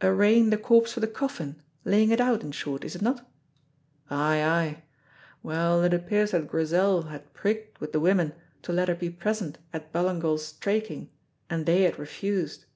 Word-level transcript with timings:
"Arraying 0.00 0.50
the 0.50 0.56
corpse 0.58 0.92
for 0.92 1.00
the 1.00 1.08
coffin, 1.08 1.60
laying 1.84 2.12
it 2.12 2.20
out, 2.20 2.44
in 2.44 2.52
short, 2.52 2.84
is 2.84 2.94
it 2.94 3.02
not?" 3.02 3.28
"Ay, 4.08 4.40
ay. 4.40 4.84
Well, 5.42 5.82
it 5.82 5.92
appears 5.92 6.30
that 6.30 6.46
Grizel 6.46 7.02
had 7.08 7.32
prigged 7.34 7.78
with 7.78 7.90
the 7.90 7.98
women 7.98 8.32
to 8.62 8.72
let 8.72 8.86
her 8.86 8.94
be 8.94 9.10
present 9.10 9.58
at 9.72 9.92
Ballingall's 9.92 10.46
straiking, 10.46 11.10
and 11.50 11.66
they 11.66 11.82
had 11.82 11.98
refused." 11.98 12.66